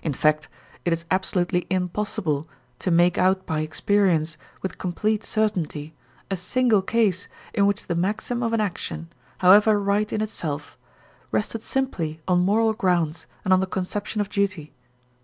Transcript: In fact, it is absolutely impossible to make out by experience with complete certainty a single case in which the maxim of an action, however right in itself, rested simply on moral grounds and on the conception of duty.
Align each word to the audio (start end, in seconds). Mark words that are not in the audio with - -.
In 0.00 0.12
fact, 0.14 0.48
it 0.84 0.92
is 0.92 1.04
absolutely 1.10 1.66
impossible 1.70 2.48
to 2.78 2.92
make 2.92 3.18
out 3.18 3.44
by 3.46 3.62
experience 3.62 4.38
with 4.62 4.78
complete 4.78 5.24
certainty 5.24 5.92
a 6.30 6.36
single 6.36 6.82
case 6.82 7.26
in 7.52 7.66
which 7.66 7.88
the 7.88 7.96
maxim 7.96 8.44
of 8.44 8.52
an 8.52 8.60
action, 8.60 9.08
however 9.38 9.80
right 9.80 10.12
in 10.12 10.20
itself, 10.20 10.78
rested 11.32 11.62
simply 11.64 12.20
on 12.28 12.42
moral 12.44 12.74
grounds 12.74 13.26
and 13.42 13.52
on 13.52 13.58
the 13.58 13.66
conception 13.66 14.20
of 14.20 14.28
duty. 14.30 14.72